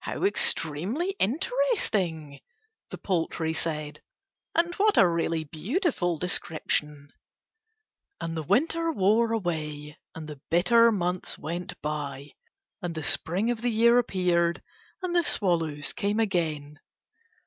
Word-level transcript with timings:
"How 0.00 0.22
extremely 0.24 1.10
interesting," 1.18 2.40
the 2.88 2.96
poultry 2.96 3.52
said, 3.52 4.00
"and 4.54 4.72
what 4.76 4.96
a 4.96 5.06
really 5.06 5.44
beautiful 5.44 6.16
description!" 6.18 7.10
And 8.18 8.34
the 8.34 8.42
Winter 8.42 8.90
wore 8.90 9.32
away, 9.32 9.98
and 10.14 10.26
the 10.26 10.40
bitter 10.50 10.90
months 10.90 11.36
went 11.36 11.78
by, 11.82 12.32
and 12.80 12.94
the 12.94 13.02
Spring 13.02 13.50
of 13.50 13.60
the 13.60 13.68
year 13.68 13.98
appeared, 13.98 14.62
and 15.02 15.14
the 15.14 15.22
swallows 15.22 15.92
came 15.92 16.18
again. 16.18 16.80